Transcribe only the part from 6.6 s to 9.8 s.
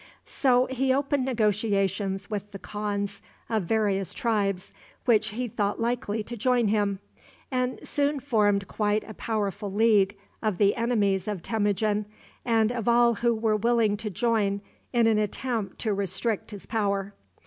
him, and soon formed quite a powerful